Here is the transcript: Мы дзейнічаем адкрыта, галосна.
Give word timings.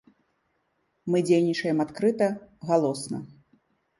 Мы 1.15 1.21
дзейнічаем 1.27 1.83
адкрыта, 1.85 2.27
галосна. 2.69 3.19